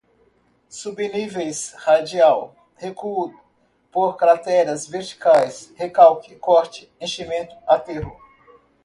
[0.67, 3.35] subníveis, radial, recuo
[3.91, 8.11] por crateras verticais, recalque, corte, enchimento, aterro